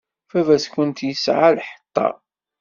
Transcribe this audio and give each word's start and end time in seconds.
Baba-tkent 0.29 1.05
yesɛa 1.07 1.49
lḥeṭṭa. 1.57 2.07